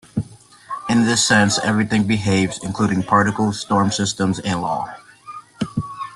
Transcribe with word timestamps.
In 0.89 1.05
this 1.05 1.23
sense, 1.23 1.59
everything 1.59 2.07
behaves, 2.07 2.59
including 2.63 3.03
particles, 3.03 3.59
storm 3.59 3.91
systems, 3.91 4.39
and 4.39 4.59
law. 4.59 4.89